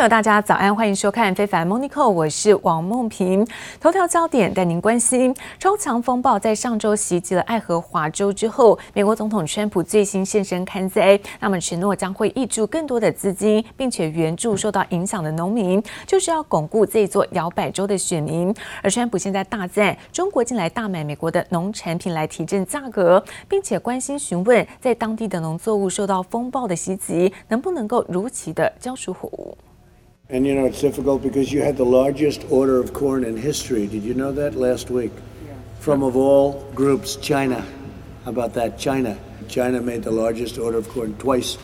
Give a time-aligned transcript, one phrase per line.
[0.00, 3.46] 朋友，大家早安，欢迎收看《非凡 Monica》，我是王梦萍。
[3.78, 18.54] 头条焦点带您关心：超强风暴在上周袭击了爱荷华州之后，美国总统川普最新现身勘灾，那么承诺将会挹注更多的资金，并且援助受到影响的农民，就是要巩固这座摇摆州的选民。
[18.82, 29.54] 而川普现在大赞中国近来大买美国的农产品来提振价格，并且关心询问在当地的农作物受到风暴的袭击，能不能够如期的交出货物。
[30.30, 33.88] And you know, it's difficult because you had the largest order of corn in history.
[33.88, 35.10] Did you know that last week?
[35.44, 35.54] Yeah.
[35.80, 37.66] From of all groups, China.
[38.24, 38.78] How about that?
[38.78, 39.18] China.
[39.48, 41.58] China made the largest order of corn twice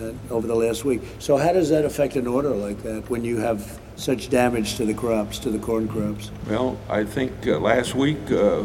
[0.00, 1.02] uh, over the last week.
[1.18, 4.84] So, how does that affect an order like that when you have such damage to
[4.84, 6.30] the crops, to the corn crops?
[6.48, 8.64] Well, I think uh, last week uh, uh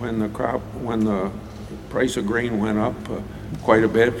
[0.00, 1.30] when the crop, when the
[1.90, 3.20] price of grain went up uh,
[3.62, 4.14] quite a bit,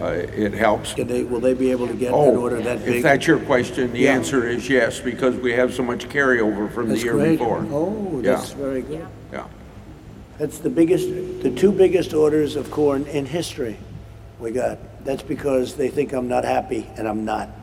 [0.00, 0.94] Uh, it helps.
[0.94, 2.96] Can they, will they be able to get an Oh, order that big?
[2.96, 4.12] if that's your question, the Yeah.
[4.14, 7.38] answer is yes, because we have so much carryover from the That's year great.
[7.38, 7.66] before.
[7.70, 8.32] Oh, Yeah.
[8.36, 9.06] that's very good.
[9.32, 9.44] Yeah.
[10.38, 11.06] That's the biggest,
[11.42, 13.76] the two biggest orders of corn in history
[14.38, 14.78] we got.
[15.04, 17.59] That's because they think I'm not happy, and I'm not.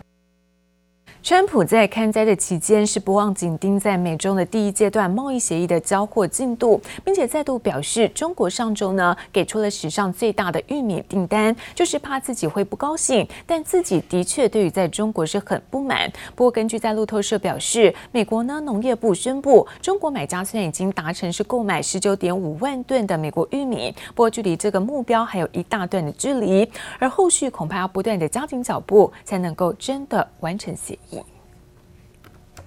[1.27, 16.09] 川普在看灾的期间是不忘紧盯在美中的第一阶段贸易协议的交货进度，并且再度表示，中国上周呢给出了史上最大的玉米订单，就是怕自己会不高兴，但自己的确对于在中国是很不满。
[16.33, 26.65] 不过根据在路透社表示，美国呢农业部宣布，中国买家虽然已经达成是购买十九点五万吨的美国玉米，不过距离这个目标还有一大段的距离，
[26.97, 31.16] 而后续恐怕要不断的加紧脚步，才能够真的完成协议。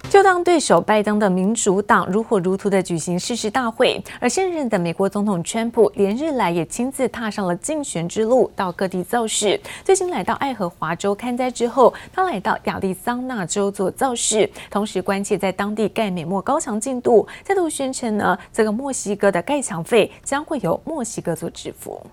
[0.09, 9.61] 就当对手拜登的民主党如火如荼的举行誓师大会，而现任的美国总统川普连日来也亲自踏上了竞选之路，到各地造势。
[9.85, 22.05] 最新来到爱荷华州看灾之后，他来到亚利桑那州做造势，同时关切在当地盖美墨高墙进度，再度宣称呢，这个墨西哥的盖墙费将会由墨西哥做支付。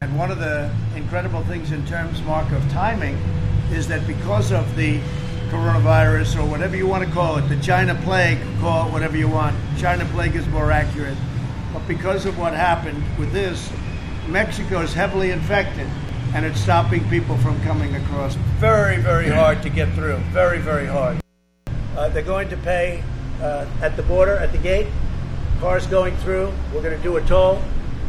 [0.00, 3.16] And one of the incredible things in terms, Mark, of timing
[3.70, 5.00] is that because of the
[5.48, 9.28] coronavirus or whatever you want to call it, the China plague, call it whatever you
[9.28, 9.56] want.
[9.78, 11.16] China plague is more accurate.
[11.72, 13.70] But because of what happened with this,
[14.28, 15.86] Mexico is heavily infected
[16.34, 18.34] and it's stopping people from coming across.
[18.58, 20.18] Very, very hard to get through.
[20.30, 21.20] Very, very hard.
[21.96, 23.02] Uh, they're going to pay
[23.40, 24.86] uh, at the border, at the gate.
[25.60, 26.52] Cars going through.
[26.72, 27.62] We're going to do a toll.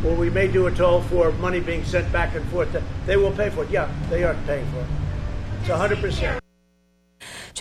[0.06, 2.76] Or we may do a toll for money being sent back and forth.
[3.06, 3.70] They will pay for it.
[3.70, 4.88] Yeah, they are paying for it.
[5.62, 6.40] It's 100%.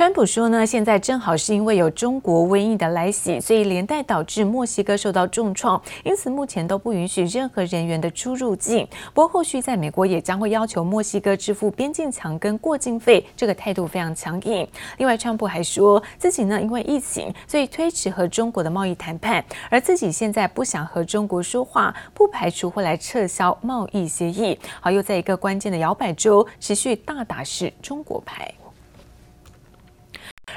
[0.08, 8.88] 川普说呢，现在正好是因为有中国瘟疫的来袭，所以连带导致墨西哥受到重创，因此目前都不允许任何人员的出入境。
[9.12, 14.66] 不过后续在美国也将会要求墨西哥支付边境墙跟过境费，这个态度非常强硬。
[14.96, 24.58] 另外，川普还说自己呢因为疫情，所以推迟和中国的贸易谈判，而自己现在不想和中国说话，不排除会来撤销贸易协议。
[24.80, 28.50] 好，又在一个关键的摇摆州持续大打是中国牌。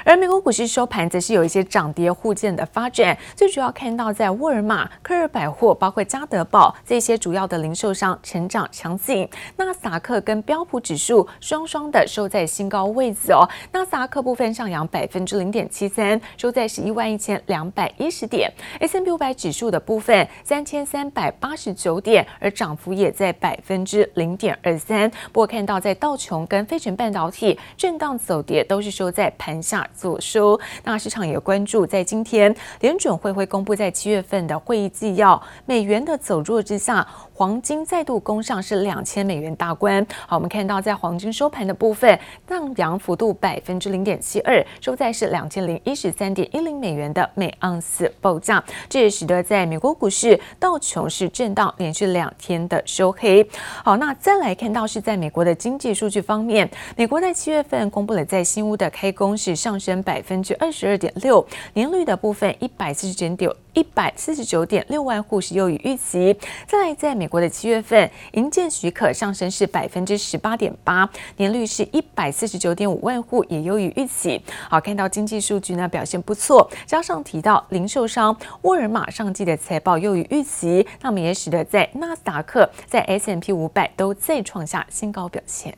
[0.04, 9.28] 而美国股市收盘则是有一些涨跌互见的发展，最主要看到在沃尔玛、科尔百货、包括家得宝这些主要的零售商成长强劲。
[9.56, 13.48] 纳斯达克跟标普指数双双的收在新高位置哦。
[13.72, 18.50] 纳斯达克部分上扬百分之零点七三，收在十一万一千两百一十点。
[18.80, 25.10] S&P 五百指数的部分三千三百八十九点，而涨幅也在百分之零点二三。
[25.32, 29.81] 不过看到在道琼跟费城半导体震荡走跌，都是收在盘下。
[29.94, 40.06] 做收，那市场也关注，在今天联准会会公布在七月份的会议纪要，美元的走弱之下，黄金再度攻上是两千美元大关。
[40.26, 48.62] 好，我们看到在黄金收盘的部分，上扬幅度百分之零点七二，收在是两千零一十三点一零美元的每盎司报价。
[48.88, 53.46] 这也使得在美国股市道琼是震荡连续两天的收黑。
[53.84, 61.42] 好，那再来看到是在美国的经济数据方面，美国在七月份公布了在新屋的开工是上上升百分之二十二点六，
[61.72, 66.36] 年率的部分一百四十点九一百四十九点六万户是优于预期。
[66.66, 71.08] 再来，在美国的七月份营建许可上升是百分之十八点八，
[71.38, 74.42] 年率是一百四十九点五万户，也优于预期。
[74.68, 85.74] 好，看到经济数据呢表现不错，加上提到零售商沃尔玛上季的财报优于预期，那么也使得在纳斯达克、在 S M P 五百都再创下新高表现。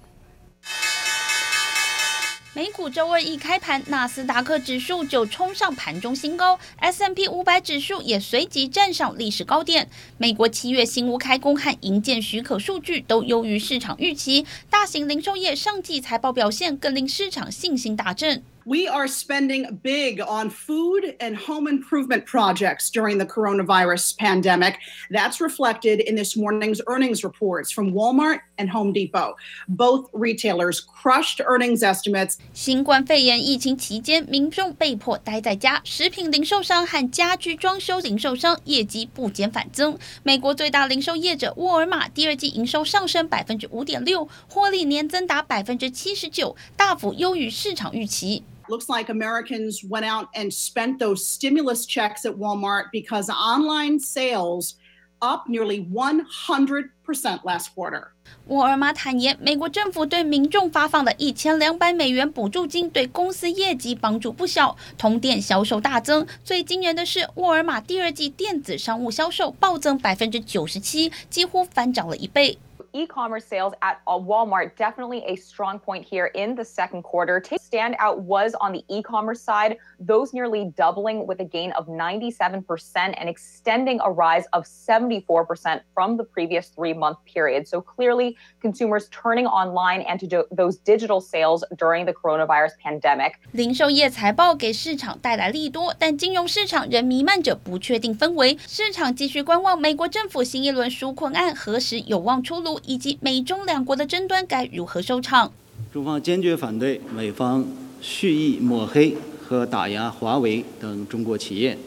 [2.56, 9.88] 美股周二一开盘，纳斯达克指数就冲上盘中新高，S M P 五百指数也随即站上历史高点。
[10.18, 18.44] 美国七月新屋开工和营建许可数据都优于市场预期，大型零售业上季财报表现更令市场信心大振。
[18.65, 24.75] We are spending big on food and home improvement projects during the coronavirus pandemic.
[25.09, 29.33] That's reflected in this morning's earnings reports from Walmart and Home Depot.
[29.67, 32.37] Both retailers crushed earnings estimates.
[32.53, 39.97] 新冠肺炎疫情期间，民众被迫待在家，食品零售商和家居装修零售商业绩不减反增。
[40.21, 48.43] 美国最大零售业者沃尔玛第二季营收上升百分之五点六，获利年增达百分之七十九，大幅优于市场预期。
[48.68, 54.76] Looks like Americans went out and spent those stimulus checks at Walmart because online sales
[55.20, 58.08] up nearly 100% last quarter.
[58.46, 66.26] 沃尔玛坦言，美国政府对民众发放的一千两百美元补助金对公司业绩帮助不小，同店销售大增。
[66.42, 72.58] 最惊人的是，沃尔玛第二季电子商务销售暴增百分之九十七，几乎翻涨了一倍。
[72.93, 77.39] e-commerce sales at Walmart definitely a strong point here in the second quarter.
[77.39, 81.87] To stand out was on the e-commerce side, those nearly doubling with a gain of
[81.87, 82.63] 97%
[82.95, 87.67] and extending a rise of 74% from the previous three-month period.
[87.67, 93.33] So clearly, consumers turning online and to do those digital sales during the coronavirus pandemic.
[93.51, 98.57] 零售业财报给市场带来利多，但金融市场仍弥漫着不确定氛围。
[98.67, 102.79] 市场继续观望美国政府新一轮纾困案何时有望出炉。
[102.86, 105.52] 以及美中两国的争端该如何收场？
[105.92, 107.64] 中方坚决反对美方
[108.00, 111.78] 蓄意抹黑和打压华为等中国企业。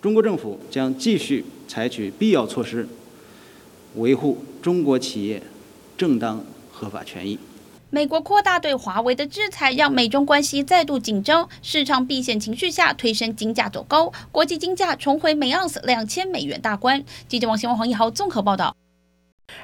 [0.00, 2.86] 中国政府将继续采取必要措施，
[3.96, 5.42] 维护中国企业
[5.96, 7.38] 正当合法权益。
[7.90, 17.02] 美国扩大对华为的制裁，让美中关系再度紧张，市场避险情绪下推升金价走高，国际金价重回每盎司两千美元大关。
[17.28, 18.76] 记者王新文、黄一豪综合报道。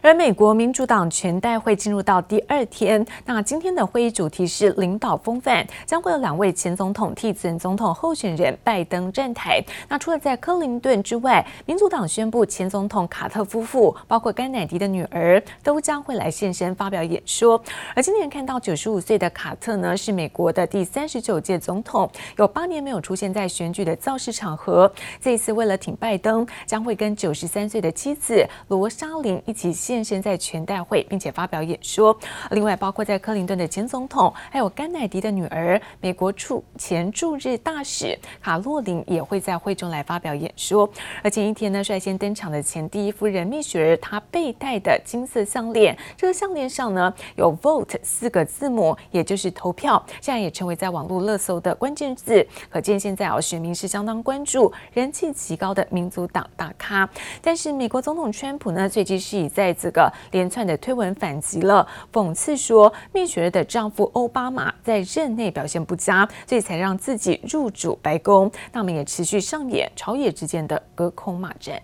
[0.03, 9.63] 而美国民主党全代会进入到第二天，那今天的会议主题是领导风范，将会有两位前总统替前总统候选人拜登站台。
[9.89, 17.63] 那除了在克林顿之外，民主党宣布前总统卡特夫妇，包括甘乃迪的女儿，都将会来现身发表演说。
[17.95, 24.91] 而今年看到九十五岁的卡特呢，是美国的第三十九届总统，有八年没有出现在选举的造势场合。
[25.21, 29.70] 这一次为了挺拜登，将会跟九十三岁的妻子罗莎琳一起。
[29.73, 32.17] 现身在全代会，并且发表演说。
[32.51, 40.89] 另外，包括在克林顿的前总统，还有甘乃迪的女儿，美国驻前驻日大使卡洛琳也会在会中来发表演说。
[41.23, 52.47] 而前一天呢，率先登场的前第一夫人蜜雪儿，她佩戴的金色项链，这个项链上呢有 “vote” 四个字母，也就是投票，现在也成为在网络热搜的关键字。
[52.71, 57.09] 可见现在啊，选民是相当关注人气极高的民主党大咖。
[57.43, 68.51] 但是美国总统川普呢，最近是以在在这个连串的推文反击了，讽刺说蜜雪儿的丈夫奥巴马在任内表现不佳，所以才让自己入主白宫。
[68.73, 71.79] 那么也持续上演朝野之间的隔空骂战。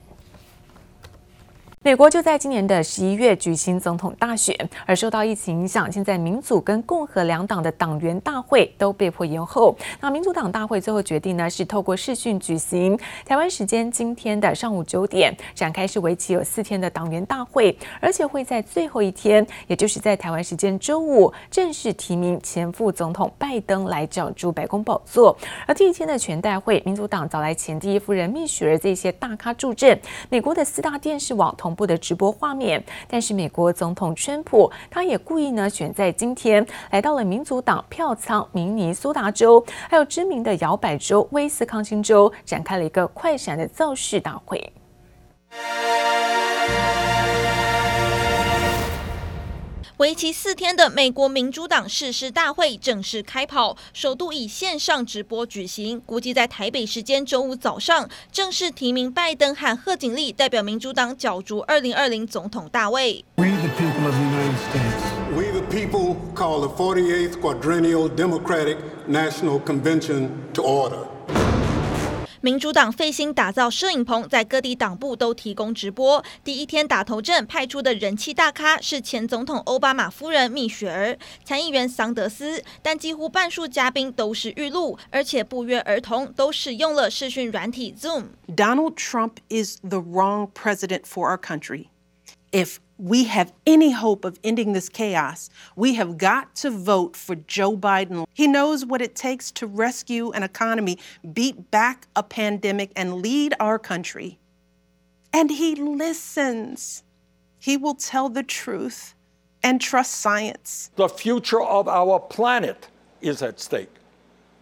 [1.87, 4.53] 美国就在今年的十一月举行总统大选，
[4.85, 9.73] 而受到疫情影响，现在民主跟共和两党的党员大会都被迫延后。
[10.00, 12.99] 那民主党大会最后决定呢，是透过视讯举行。
[13.25, 25.38] 台湾时间今天的上午九点展开，是为期有四天的党员大会，而且会在最后一天，也就是在台湾时间周五正式提名前副总统拜登来角逐白宫宝座。
[25.69, 29.97] 而第一天的全代会，民主党找来前第一夫人蜜雪儿这些大咖助阵，
[30.28, 44.73] 美国的四大电视网同部的直播画面，但是美国总统川普他也故意呢选在今天来到了民主党票仓明尼苏达州，还有知名的摇摆州威斯康星州，展开了一个快闪的造势大会。
[49.99, 55.99] 为期四天的美国民主党誓师大会正式开跑，首度以线上直播举行。
[56.05, 63.25] 估计在台北时间周五早上正式提名拜登和贺锦丽代表民主党角逐二零二零总统大位。
[63.37, 65.03] We the people of the United States.
[65.35, 68.76] We the people call the 48th Quadrennial Democratic
[69.09, 71.15] National Convention to order.
[72.47, 76.25] 民主党费心打造摄影棚，在各地党部都提供直播。
[76.45, 88.26] 第一天打头阵派出的人气大咖是前总统欧巴马夫人蜜雪儿、参议员桑德斯，但几乎半数嘉宾都是预录，而且不约而同都使用了视讯软体 Zoom。
[88.47, 91.87] Donald Trump is the wrong president for our country.
[92.53, 97.35] if we have any hope of ending this chaos, we have got to vote for
[97.35, 98.26] Joe Biden.
[98.33, 100.99] He knows what it takes to rescue an economy,
[101.33, 104.38] beat back a pandemic, and lead our country.
[105.33, 107.03] And he listens.
[107.59, 109.15] He will tell the truth
[109.62, 110.91] and trust science.
[110.97, 112.88] The future of our planet
[113.21, 113.93] is at stake.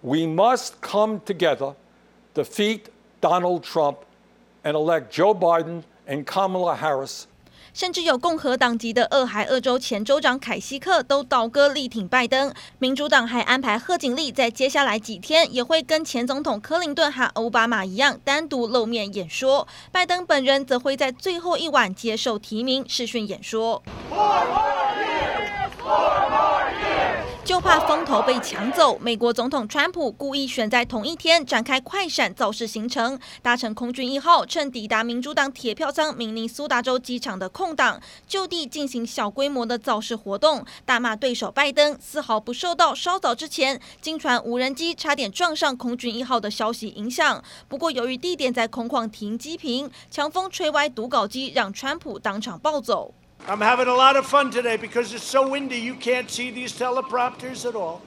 [0.03, 1.75] We must come together,
[2.35, 2.88] defeat
[3.21, 3.99] Donald Trump,
[4.64, 7.26] and elect Joe Biden and Kamala Harris
[7.75, 12.54] 甚至有共和党籍的俄亥俄州前州长凯西克都倒戈力挺拜登。
[12.78, 19.66] 民主党还安排贺锦丽在接下来几天也会跟前总统克林顿和奥巴马一样单独露面演说。
[19.90, 23.83] 拜登本人则会在最后一晚接受提名视讯演说。
[27.45, 47.45] 就怕风头被抢走，美国总统川普故意选在同一天展开快闪造势行程，搭乘空军一号，趁抵达民主党铁票仓明尼苏达州机场的空档，就地进行小规模的造势活动，大骂对手拜登丝毫不受到稍早之前经传无人机差点撞上空军一号的消息影响。
[47.69, 53.13] 不过由于地点在空旷停机坪，强风吹歪读稿机，让川普当场暴走。
[53.47, 57.69] I'm having a lot of fun today because it's so windy you can't see these teleprompters
[57.69, 58.00] at all.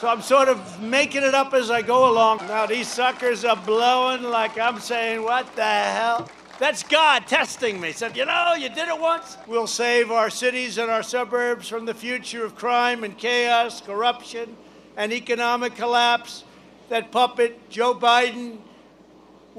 [0.00, 2.38] So I'm sort of making it up as I go along.
[2.46, 6.30] Now these suckers are blowing like I'm saying, what the hell?
[6.60, 7.92] That's God testing me.
[7.92, 9.36] Said, you know, you did it once.
[9.46, 14.56] We'll save our cities and our suburbs from the future of crime and chaos, corruption,
[14.96, 16.44] and economic collapse.
[16.88, 18.58] That puppet, Joe Biden,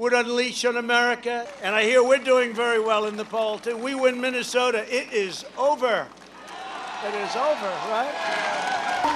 [0.00, 1.46] would unleash on America.
[1.62, 3.76] And I hear we're doing very well in the poll, too.
[3.76, 4.82] We win Minnesota.
[4.88, 6.06] It is over.
[7.04, 8.08] It is over, right?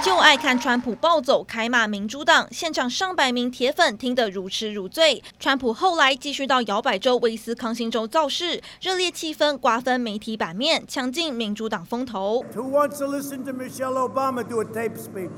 [0.03, 5.23] 就爱看川普暴走，开骂民主党，现场上百名铁粉听得如痴如醉。
[5.39, 12.45] 川普后来继续到摇摆州威斯康星州造势，热烈气氛瓜分媒体版面，抢尽民主党风头。
[12.55, 15.31] Who wants to listen to Michelle Obama do a tape speech?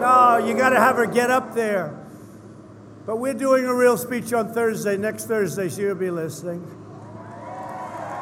[0.00, 2.01] No, you got to have her get up there.
[3.04, 6.60] But we're doing a real speech on Thursday, next Thursday, so you'll be listening.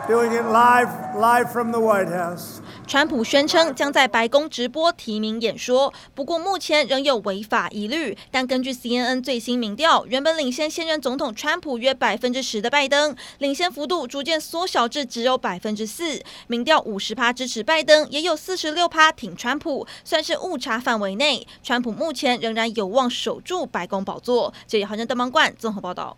[0.09, 2.63] Doing it live, live from the White House.
[2.91, 8.19] 川普宣称将在白宫直播提名演说，不过目前仍有违法疑虑。
[8.33, 16.21] 但根据 CNN 最新民调，原本领先现任总统川普约百分之十的拜登，领先幅度逐渐缩小至只有百分之四。
[16.49, 21.47] 民调五十趴支持拜登，也有四十六趴挺川普，算是误差范围内。
[21.63, 24.53] 川普目前仍然有望守住白宫宝座。
[24.67, 26.17] 这里好像灯芒观综合报道。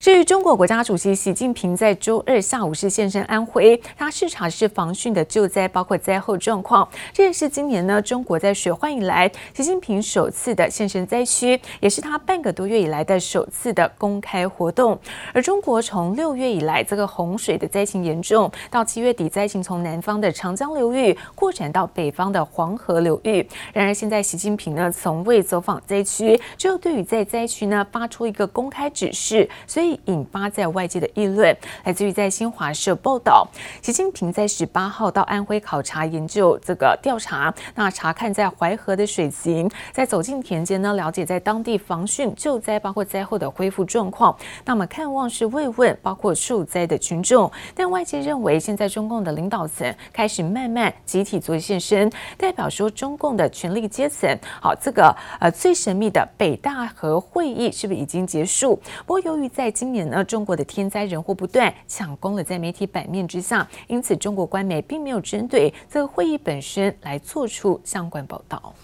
[0.00, 6.88] 至于中国国家主席习近平在周二下午是现身安徽，他视察是防汛的救灾，包括灾后状况。
[7.12, 14.98] 这也是今年呢中国在水患以来，习近平首次的现身灾区，也是他半个多月以来的首次的公开活动。
[15.34, 23.46] 而中国从六月以来，这个洪水的灾情严重，到七月底灾情从南方的长江流域扩展到北方的黄河流域。
[23.74, 29.89] 然而现在习近平呢从未走访灾区，只有对于在灾区呢发出一个公开指示，所以。
[30.06, 33.46] 引发在外界的议论，来自于在新华社报道，
[33.80, 44.36] 习近平在十八号到安徽考察研究这个调查，那查看在淮河的水情，在走进田间呢，了解在当地防汛救灾，包括灾后的恢复状况。
[44.64, 58.76] 那么看望是慰问，包括受灾的群众，但外界认为现在中共的领导层开始慢慢集体做现身，代表说中共的权力阶层，好，这个呃最神秘的北大河会议是不是已经结束？
[59.06, 68.74] 不过由于在今年呢，中国的天灾人祸不断，抢攻了在媒体版面之下，因此中国官媒并没有针对这个会议本身来做出相关报道。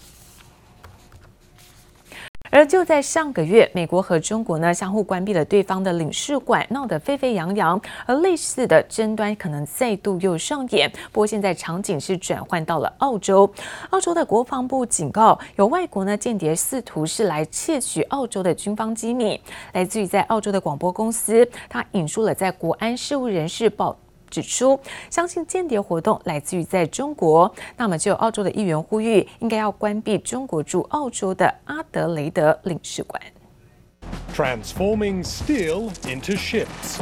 [2.49, 7.79] 而就在上个月，美国和中国呢相互关闭了对方的领事馆，闹得沸沸扬扬。
[8.05, 10.89] 而类似的争端可能再度又上演。
[11.11, 13.49] 不过现在场景是转换到了澳洲，
[13.89, 19.39] 澳洲的国防部警告，有外国呢间谍试图是来窃取澳洲的军方机密。
[19.73, 23.97] 来自于在澳洲的广播公司，他引述了在国安事务人士报。
[24.30, 27.54] 指出，相信间谍活动来自于在中国。
[27.76, 33.20] 那么，就有澳洲的议员呼吁，应该要关闭中国驻澳洲的阿德雷德领事馆。
[34.34, 36.98] Transforming steel into ships.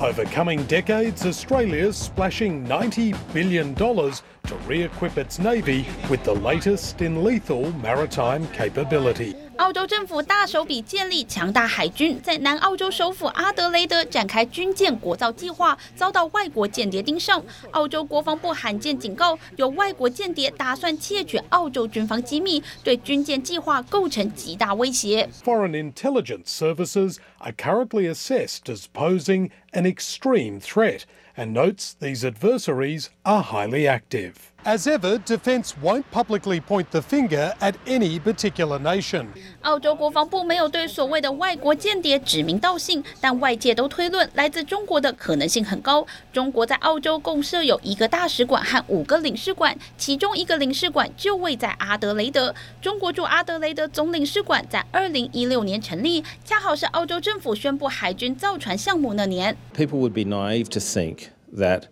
[0.00, 7.24] Over coming decades, Australia's splashing $90 billion to re-equip its navy with the latest in
[7.24, 9.34] lethal maritime capability.
[9.57, 17.43] 澳洲政府大手笔建立强大海军，在南澳洲首府阿德雷德展开军舰国造计划，遭到外国间谍盯上。
[17.71, 25.29] 澳洲国防部罕见警告，有外国间谍打算窃取澳洲军方机密，对军舰计划构成极大威胁。
[25.45, 31.04] Foreign intelligence services are currently assessed as posing an extreme threat
[31.36, 34.52] and notes these adversaries are highly active.
[34.64, 39.28] As ever, defence won't publicly point the finger at any particular nation.
[39.62, 46.04] 澳洲国防部没有对所谓的外国间谍指名道姓，但外界都推论来自中国的可能性很高。
[46.32, 52.52] 中国在澳洲共设有一个大使馆和五个领事馆，其中一个领事馆就位在阿德雷德。
[52.82, 59.55] 中国驻阿德雷德总领事馆在二零一六年成立，恰好是澳洲政 府宣布海军造船项目那年。
[59.73, 61.83] People would be naive to think that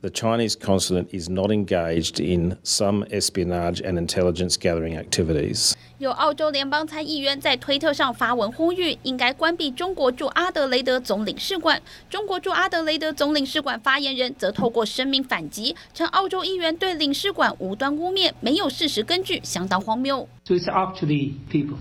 [0.00, 5.74] the Chinese consulate is not engaged in some espionage and intelligence gathering activities.
[5.98, 11.80] 有澳洲联邦参议员在推特上发文呼吁，应该关闭中国驻阿德雷德总领事馆。
[12.10, 20.28] 中国驻阿德雷德总领事馆发言人则透过声明反击，称澳洲议员对领事馆无端污蔑，没有事实根据，相当荒谬。
[20.44, 21.78] So it's up to the people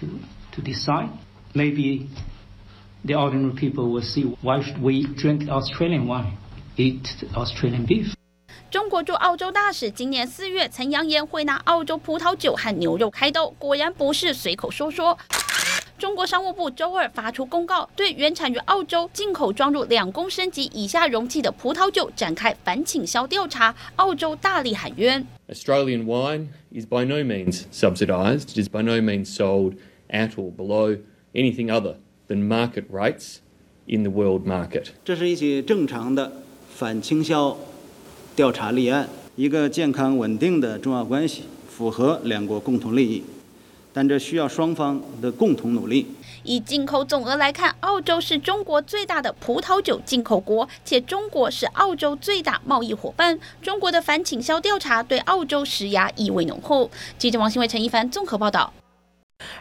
[0.00, 0.06] to
[0.50, 1.10] to decide.
[1.54, 2.08] Maybe
[3.04, 6.32] the ordinary people will see why should we drink Australian wine.
[6.76, 8.12] Eat Australian beef.
[8.72, 15.16] 中国驻澳洲大使今年四月曾扬言会拿澳洲葡萄酒和牛肉开刀，果然不是随口说说。
[15.96, 23.72] 中国商务部周二发出公告，对原产于澳洲、进口装入两公升级以下容器的葡萄酒展开反倾销调查。
[23.94, 25.24] 澳洲大力喊冤。
[25.48, 28.50] Australian wine is by no means subsidized.
[28.50, 29.76] It is by no means sold
[30.10, 30.98] at or below
[31.34, 31.96] anything other
[32.28, 33.36] than market rates
[33.86, 34.86] in the world market.
[35.04, 36.32] 这是一起正常的。
[36.74, 37.56] 反倾销
[38.34, 43.22] 调查立案，一个健康稳定的中澳关系符合两国共同利益，
[43.92, 46.08] 但这需要双方的共同努力。
[46.42, 53.38] 以进口总额来看，澳洲是中国最大的葡萄酒进口国，且中国是澳洲最大贸易伙伴。
[53.62, 56.90] 中国的反倾销调查对澳洲施压意味浓厚。
[57.16, 58.72] 记者王新伟、陈一凡综合报道。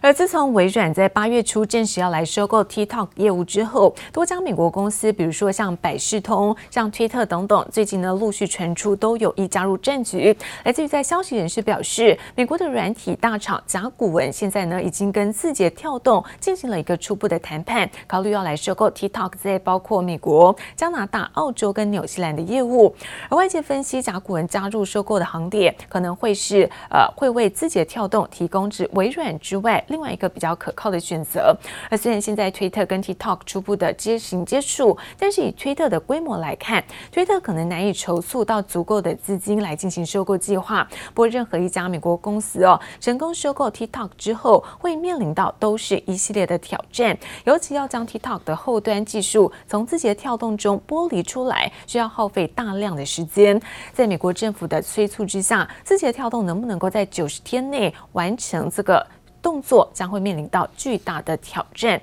[0.01, 10.35] 而自从微软在八月初正式要来收购 TikTok 业务之后，多家美国公司，比如说像百事通、像推特等等，最近呢陆续传出都有意加入战局。
[10.65, 22.93] 来自于在消息人士表示，美国的软体大厂甲骨文现在呢已经跟字节跳动进行了一个初步的谈判，考虑要来收购 TikTok 在包括美国、加拿大、澳洲跟纽西兰的业务。
[23.29, 29.83] 而外界分析，甲骨文加入收购的行列可能会是呃会为字节跳动提供至微软之外。
[29.87, 31.53] 另外一个比较可靠的选择。
[31.89, 40.87] 而虽然现在推特跟 TikTok 初步的接行接触，但是以推特的规模来看，推特可能难以筹措到足够的资金来进行收购计划。
[41.13, 53.61] 不过，任何一家美国公司哦，成功收购 TikTok 之后，会面临到都是一系列的挑战，尤其要将 TikTok 的后端技术从字节跳动中剥离出来，需要耗费大量的时间。
[53.93, 59.05] 在美国政府的催促之下，字节跳动能不能够在九十天内完成这个？
[59.43, 62.01] 动作将会面临到巨大的挑战。